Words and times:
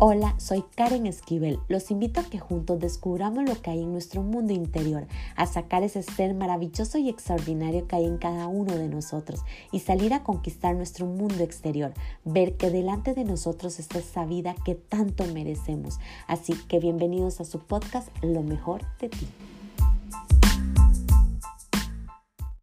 Hola, 0.00 0.34
soy 0.38 0.64
Karen 0.74 1.06
Esquivel. 1.06 1.60
Los 1.68 1.92
invito 1.92 2.18
a 2.18 2.24
que 2.24 2.40
juntos 2.40 2.80
descubramos 2.80 3.48
lo 3.48 3.62
que 3.62 3.70
hay 3.70 3.80
en 3.80 3.92
nuestro 3.92 4.22
mundo 4.22 4.52
interior, 4.52 5.06
a 5.36 5.46
sacar 5.46 5.84
ese 5.84 6.02
ser 6.02 6.34
maravilloso 6.34 6.98
y 6.98 7.08
extraordinario 7.08 7.86
que 7.86 7.94
hay 7.94 8.04
en 8.04 8.18
cada 8.18 8.48
uno 8.48 8.76
de 8.76 8.88
nosotros 8.88 9.44
y 9.70 9.78
salir 9.78 10.12
a 10.12 10.24
conquistar 10.24 10.74
nuestro 10.74 11.06
mundo 11.06 11.44
exterior, 11.44 11.94
ver 12.24 12.56
que 12.56 12.70
delante 12.70 13.14
de 13.14 13.22
nosotros 13.22 13.78
está 13.78 14.00
esa 14.00 14.26
vida 14.26 14.56
que 14.64 14.74
tanto 14.74 15.26
merecemos. 15.26 16.00
Así 16.26 16.54
que 16.66 16.80
bienvenidos 16.80 17.40
a 17.40 17.44
su 17.44 17.60
podcast 17.60 18.08
Lo 18.20 18.42
mejor 18.42 18.82
de 18.98 19.10
ti. 19.10 19.28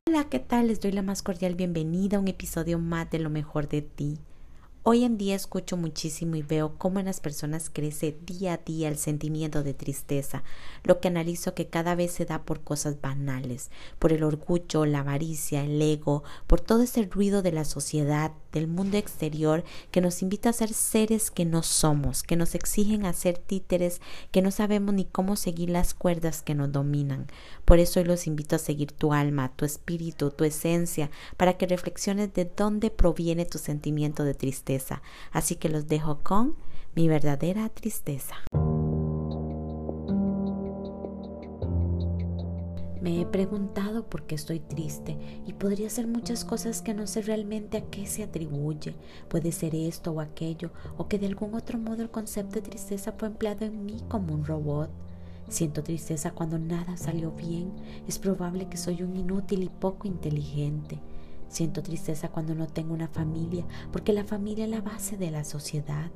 Hola, 0.06 0.26
¿qué 0.26 0.40
tal? 0.40 0.68
Les 0.68 0.82
doy 0.82 0.92
la 0.92 1.02
más 1.02 1.24
cordial 1.24 1.56
bienvenida 1.56 2.18
a 2.18 2.20
un 2.20 2.28
episodio 2.28 2.78
más 2.78 3.10
de 3.10 3.20
Lo 3.20 3.30
mejor 3.30 3.70
de 3.70 3.82
ti. 3.82 4.20
Hoy 4.84 5.04
en 5.04 5.20
día 5.20 5.36
escucho 5.36 5.78
muchísimo 5.78 6.38
y 6.38 6.42
veo 6.42 6.74
cómo 6.80 7.00
en 7.00 7.06
las 7.06 7.20
personas 7.20 7.70
crece 7.70 8.18
día 8.26 8.54
a 8.54 8.58
día 8.58 8.90
el 8.90 8.98
sentimiento 8.98 9.62
de 9.62 9.76
tristeza, 9.76 10.44
lo 10.84 11.00
que 11.00 11.08
analizo 11.08 11.54
que 11.54 11.68
cada 11.68 11.94
vez 11.94 12.14
se 12.14 12.26
da 12.26 12.42
por 12.42 12.62
cosas 12.62 13.00
banales, 13.00 13.70
por 14.00 14.12
el 14.12 14.24
orgullo, 14.24 14.88
la 14.88 15.02
avaricia, 15.02 15.64
el 15.64 15.80
ego, 15.80 16.24
por 16.48 16.62
todo 16.62 16.82
ese 16.82 17.04
ruido 17.04 17.44
de 17.44 17.52
la 17.52 17.64
sociedad, 17.64 18.32
del 18.52 18.68
mundo 18.68 18.98
exterior 18.98 19.64
que 19.92 20.02
nos 20.02 20.22
invita 20.22 20.50
a 20.50 20.54
ser 20.54 20.74
seres 20.74 21.32
que 21.32 21.46
no 21.46 21.64
somos, 21.64 22.24
que 22.24 22.36
nos 22.36 22.56
exigen 22.56 23.06
a 23.06 23.14
ser 23.14 23.38
títeres, 23.38 24.02
que 24.32 24.42
no 24.42 24.52
sabemos 24.52 24.94
ni 24.94 25.06
cómo 25.06 25.36
seguir 25.36 25.70
las 25.70 25.94
cuerdas 25.94 26.42
que 26.42 26.56
nos 26.56 26.72
dominan. 26.72 27.28
Por 27.66 27.80
eso 27.80 28.00
hoy 28.00 28.06
los 28.06 28.28
invito 28.28 28.56
a 28.56 28.60
seguir 28.60 28.92
tu 28.92 29.14
alma, 29.14 29.54
tu 29.56 29.66
espíritu, 29.66 30.32
tu 30.32 30.44
esencia, 30.44 31.12
para 31.38 31.58
que 31.58 31.68
reflexiones 31.68 32.34
de 32.34 32.46
dónde 32.46 32.90
proviene 32.90 33.46
tu 33.46 33.58
sentimiento 33.58 34.24
de 34.24 34.34
tristeza 34.34 34.62
Así 35.32 35.56
que 35.56 35.70
los 35.70 35.88
dejo 35.88 36.20
con 36.24 36.56
mi 36.96 37.08
verdadera 37.08 37.70
tristeza. 37.70 38.36
Me 43.02 43.20
he 43.20 43.26
preguntado 43.26 44.06
por 44.06 44.28
qué 44.28 44.36
estoy 44.36 44.60
triste 44.60 45.18
y 45.48 45.54
podría 45.54 45.90
ser 45.90 46.06
muchas 46.06 46.46
cosas 46.46 46.84
que 46.84 46.94
no 46.94 47.08
sé 47.08 47.24
realmente 47.24 47.78
a 47.78 47.86
qué 47.90 48.06
se 48.06 48.22
atribuye. 48.22 48.96
Puede 49.28 49.52
ser 49.52 49.74
esto 49.74 50.12
o 50.12 50.22
aquello, 50.22 50.70
o 50.98 51.08
que 51.08 51.18
de 51.18 51.26
algún 51.26 51.56
otro 51.56 51.80
modo 51.80 52.04
el 52.04 52.12
concepto 52.12 52.56
de 52.56 52.70
tristeza 52.70 53.14
fue 53.18 53.30
empleado 53.30 53.66
en 53.66 53.86
mí 53.86 53.98
como 54.08 54.36
un 54.36 54.46
robot. 54.46 54.92
Siento 55.50 55.82
tristeza 55.82 56.32
cuando 56.32 56.60
nada 56.60 56.96
salió 56.96 57.32
bien. 57.32 57.74
Es 58.08 58.20
probable 58.20 58.70
que 58.70 58.78
soy 58.78 59.02
un 59.02 59.16
inútil 59.16 59.64
y 59.64 59.70
poco 59.70 60.08
inteligente. 60.08 61.00
Siento 61.48 61.82
tristeza 61.82 62.30
cuando 62.30 62.54
no 62.54 62.68
tengo 62.68 62.94
una 62.94 63.08
familia, 63.08 63.66
porque 63.92 64.14
la 64.14 64.26
familia 64.26 64.66
es 64.66 64.72
la 64.72 64.82
base 64.82 65.18
de 65.18 65.32
la 65.32 65.44
sociedad. 65.44 66.12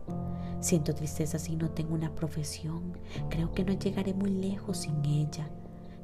Siento 0.62 0.94
tristeza 0.94 1.40
si 1.40 1.56
no 1.56 1.72
tengo 1.72 1.96
una 1.96 2.14
profesión. 2.14 2.94
Creo 3.30 3.52
que 3.52 3.66
no 3.66 3.74
llegaré 3.74 4.14
muy 4.14 4.30
lejos 4.30 4.78
sin 4.78 5.04
ella. 5.04 5.50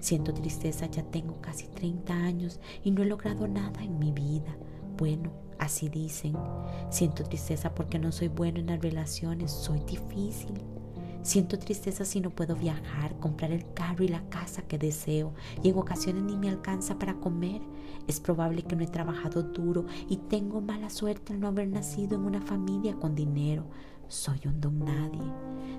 Siento 0.02 0.34
tristeza, 0.34 0.88
ya 0.88 1.04
tengo 1.04 1.40
casi 1.42 1.68
30 1.68 2.12
años 2.12 2.60
y 2.84 2.90
no 2.90 3.04
he 3.04 3.06
logrado 3.06 3.48
nada 3.48 3.84
en 3.84 4.00
mi 4.00 4.12
vida. 4.12 4.58
Bueno, 4.98 5.32
así 5.60 5.90
dicen. 5.90 6.36
Siento 6.90 7.24
tristeza 7.24 7.76
porque 7.76 8.00
no 8.00 8.12
soy 8.12 8.28
bueno 8.28 8.60
en 8.60 8.66
las 8.66 8.82
relaciones, 8.82 9.52
soy 9.52 9.80
difícil. 9.82 10.56
Siento 11.22 11.60
tristeza 11.60 12.04
si 12.04 12.20
no 12.20 12.32
puedo 12.32 12.56
viajar, 12.56 13.16
comprar 13.20 13.52
el 13.52 13.72
carro 13.76 14.04
y 14.04 14.08
la 14.08 14.28
casa 14.30 14.64
que 14.64 14.80
deseo 14.80 15.36
y 15.62 15.70
en 15.70 15.78
ocasiones 15.78 16.24
ni 16.24 16.36
me 16.36 16.50
alcanza 16.50 16.98
para 16.98 17.20
comer. 17.20 17.62
Es 18.08 18.20
probable 18.20 18.64
que 18.64 18.76
no 18.76 18.84
he 18.84 18.88
trabajado 18.88 19.44
duro 19.44 19.86
y 20.10 20.18
tengo 20.18 20.62
mala 20.62 20.90
suerte 20.90 21.34
al 21.34 21.40
no 21.40 21.48
haber 21.48 21.68
nacido 21.68 22.16
en 22.16 22.26
una 22.26 22.42
familia 22.42 22.96
con 22.96 23.14
dinero. 23.14 23.68
Soy 24.08 24.40
un 24.46 24.60
don 24.60 24.80
nadie. 24.80 25.22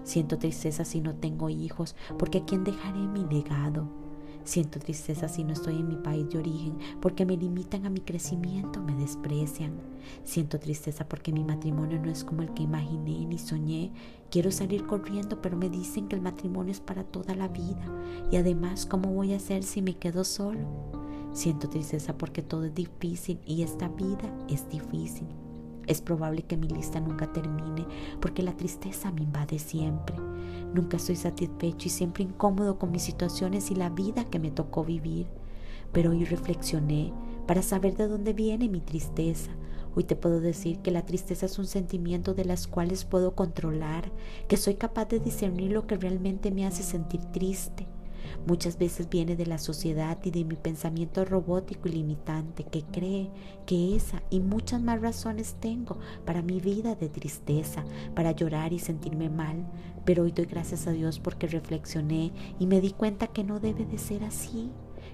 Siento 0.04 0.38
tristeza 0.38 0.84
si 0.84 1.00
no 1.00 1.16
tengo 1.16 1.50
hijos, 1.50 1.96
porque 2.20 2.38
a 2.38 2.44
quién 2.44 2.62
dejaré 2.62 3.00
mi 3.00 3.24
legado. 3.24 4.01
Siento 4.44 4.78
tristeza 4.80 5.28
si 5.28 5.44
no 5.44 5.52
estoy 5.52 5.76
en 5.76 5.88
mi 5.88 5.96
país 5.96 6.28
de 6.28 6.38
origen, 6.38 6.76
porque 7.00 7.24
me 7.24 7.36
limitan 7.36 7.86
a 7.86 7.90
mi 7.90 8.00
crecimiento, 8.00 8.80
me 8.80 8.94
desprecian. 8.94 9.72
Siento 10.24 10.58
tristeza 10.58 11.08
porque 11.08 11.32
mi 11.32 11.44
matrimonio 11.44 12.00
no 12.00 12.10
es 12.10 12.24
como 12.24 12.42
el 12.42 12.52
que 12.52 12.64
imaginé 12.64 13.24
ni 13.26 13.38
soñé. 13.38 13.92
Quiero 14.30 14.50
salir 14.50 14.86
corriendo, 14.86 15.40
pero 15.40 15.56
me 15.56 15.70
dicen 15.70 16.08
que 16.08 16.16
el 16.16 16.22
matrimonio 16.22 16.72
es 16.72 16.80
para 16.80 17.04
toda 17.04 17.34
la 17.34 17.48
vida. 17.48 17.86
Y 18.30 18.36
además, 18.36 18.86
¿cómo 18.86 19.12
voy 19.12 19.32
a 19.32 19.36
hacer 19.36 19.62
si 19.62 19.80
me 19.80 19.96
quedo 19.96 20.24
solo? 20.24 20.66
Siento 21.32 21.68
tristeza 21.68 22.18
porque 22.18 22.42
todo 22.42 22.64
es 22.64 22.74
difícil 22.74 23.40
y 23.46 23.62
esta 23.62 23.88
vida 23.88 24.34
es 24.48 24.68
difícil. 24.68 25.26
Es 25.86 26.00
probable 26.00 26.42
que 26.42 26.56
mi 26.56 26.68
lista 26.68 27.00
nunca 27.00 27.32
termine 27.32 27.86
porque 28.20 28.42
la 28.42 28.56
tristeza 28.56 29.10
me 29.10 29.22
invade 29.22 29.58
siempre. 29.58 30.16
Nunca 30.72 30.96
estoy 30.96 31.16
satisfecho 31.16 31.88
y 31.88 31.90
siempre 31.90 32.24
incómodo 32.24 32.78
con 32.78 32.92
mis 32.92 33.02
situaciones 33.02 33.70
y 33.70 33.74
la 33.74 33.90
vida 33.90 34.24
que 34.24 34.38
me 34.38 34.50
tocó 34.50 34.84
vivir. 34.84 35.26
Pero 35.92 36.10
hoy 36.10 36.24
reflexioné 36.24 37.12
para 37.46 37.62
saber 37.62 37.96
de 37.96 38.08
dónde 38.08 38.32
viene 38.32 38.68
mi 38.68 38.80
tristeza. 38.80 39.50
Hoy 39.94 40.04
te 40.04 40.16
puedo 40.16 40.40
decir 40.40 40.78
que 40.78 40.90
la 40.90 41.04
tristeza 41.04 41.46
es 41.46 41.58
un 41.58 41.66
sentimiento 41.66 42.32
de 42.32 42.46
las 42.46 42.66
cuales 42.66 43.04
puedo 43.04 43.34
controlar, 43.34 44.10
que 44.48 44.56
soy 44.56 44.74
capaz 44.74 45.06
de 45.06 45.20
discernir 45.20 45.72
lo 45.72 45.86
que 45.86 45.96
realmente 45.96 46.50
me 46.50 46.64
hace 46.64 46.82
sentir 46.82 47.20
triste. 47.32 47.86
Muchas 48.46 48.78
veces 48.78 49.08
viene 49.08 49.36
de 49.36 49.46
la 49.46 49.58
sociedad 49.58 50.18
y 50.24 50.30
de 50.30 50.44
mi 50.44 50.56
pensamiento 50.56 51.24
robótico 51.24 51.88
y 51.88 51.92
limitante 51.92 52.64
que 52.64 52.82
cree 52.82 53.30
que 53.66 53.96
esa 53.96 54.22
y 54.30 54.40
muchas 54.40 54.80
más 54.80 55.00
razones 55.00 55.56
tengo 55.60 55.98
para 56.24 56.42
mi 56.42 56.60
vida 56.60 56.94
de 56.94 57.08
tristeza, 57.08 57.84
para 58.14 58.32
llorar 58.32 58.72
y 58.72 58.78
sentirme 58.78 59.30
mal. 59.30 59.66
Pero 60.04 60.24
hoy 60.24 60.32
doy 60.32 60.46
gracias 60.46 60.86
a 60.86 60.92
Dios 60.92 61.20
porque 61.20 61.46
reflexioné 61.46 62.32
y 62.58 62.66
me 62.66 62.80
di 62.80 62.90
cuenta 62.90 63.28
que 63.28 63.44
no 63.44 63.60
debe 63.60 63.84
de 63.84 63.98
ser 63.98 64.24
así 64.24 64.70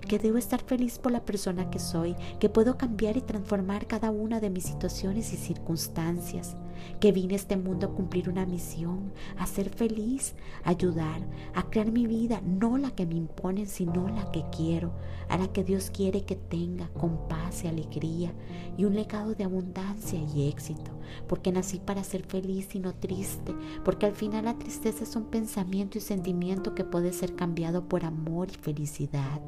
que 0.06 0.19
debo 0.19 0.38
estar 0.38 0.62
feliz 0.62 0.98
por 0.98 1.12
la 1.12 1.25
persona 1.25 1.70
que 1.70 1.78
soy, 1.78 2.14
que 2.38 2.48
puedo 2.48 2.78
cambiar 2.78 3.16
y 3.16 3.20
transformar 3.20 3.86
cada 3.86 4.10
una 4.10 4.40
de 4.40 4.50
mis 4.50 4.64
situaciones 4.64 5.32
y 5.32 5.36
circunstancias, 5.36 6.56
que 7.00 7.12
vine 7.12 7.34
a 7.34 7.37
este 7.37 7.56
mundo 7.56 7.87
a 7.87 7.94
cumplir 7.94 8.28
una 8.28 8.47
misión, 8.47 9.12
a 9.37 9.47
ser 9.47 9.71
feliz, 9.71 10.34
a 10.65 10.71
ayudar, 10.71 11.21
a 11.54 11.65
crear 11.65 11.91
mi 11.91 12.06
vida, 12.06 12.41
no 12.44 12.78
la 12.78 12.91
que 12.91 13.06
me 13.06 13.15
imponen, 13.15 13.66
sino 13.66 14.09
la 14.09 14.31
que 14.31 14.44
quiero, 14.54 14.93
a 15.28 15.38
la 15.38 15.49
que 15.49 15.65
Dios 15.65 15.91
quiere 15.91 16.25
que 16.25 16.37
tenga, 16.37 16.88
con 16.88 17.28
paz 17.28 17.65
y 17.65 17.69
alegría, 17.69 18.32
y 18.76 18.84
un 18.84 18.94
legado 18.94 19.34
de 19.34 19.44
abundancia 19.44 20.21
y 20.21 20.49
éxito, 20.49 20.91
porque 21.26 21.53
nací 21.53 21.78
para 21.78 22.04
ser 22.04 22.25
feliz 22.25 22.75
y 22.75 22.81
no 22.81 22.94
triste, 22.94 23.55
porque 23.84 24.06
al 24.06 24.12
final 24.12 24.47
la 24.47 24.59
tristeza 24.59 25.05
es 25.05 25.16
un 25.16 25.25
pensamiento 25.25 25.99
y 25.99 26.00
sentimiento 26.00 26.75
que 26.75 26.84
puede 26.84 27.12
ser 27.12 27.34
cambiado 27.34 27.88
por 27.88 28.05
amor 28.05 28.49
y 28.50 28.56
felicidad. 28.56 29.41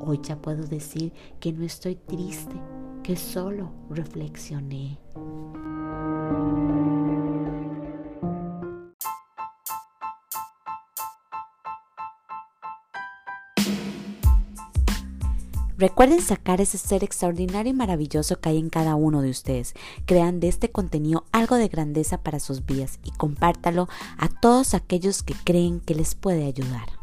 Hoy 0.00 0.20
ya 0.22 0.40
puedo 0.40 0.66
decir 0.66 1.12
que 1.38 1.52
no 1.52 1.64
estoy 1.64 1.94
triste, 1.94 2.56
que 3.02 3.16
solo 3.16 3.70
reflexioné. 3.88 4.98
Recuerden 15.78 16.20
sacar 16.20 16.60
ese 16.60 16.78
ser 16.78 17.04
extraordinario 17.04 17.72
y 17.72 17.76
maravilloso 17.76 18.40
que 18.40 18.50
hay 18.50 18.58
en 18.58 18.70
cada 18.70 18.94
uno 18.94 19.22
de 19.22 19.30
ustedes. 19.30 19.74
Crean 20.06 20.40
de 20.40 20.48
este 20.48 20.70
contenido 20.70 21.24
algo 21.32 21.56
de 21.56 21.68
grandeza 21.68 22.22
para 22.22 22.40
sus 22.40 22.64
vidas 22.66 22.98
y 23.04 23.10
compártalo 23.12 23.88
a 24.18 24.28
todos 24.28 24.74
aquellos 24.74 25.22
que 25.22 25.34
creen 25.34 25.80
que 25.80 25.94
les 25.94 26.14
puede 26.14 26.46
ayudar. 26.46 27.01